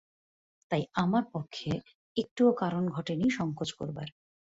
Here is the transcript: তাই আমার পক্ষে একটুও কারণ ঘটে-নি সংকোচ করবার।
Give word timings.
তাই 0.71 0.83
আমার 0.95 1.23
পক্ষে 1.33 1.71
একটুও 2.17 2.51
কারণ 2.53 2.83
ঘটে-নি 2.89 3.27
সংকোচ 3.29 3.69
করবার। 3.73 4.07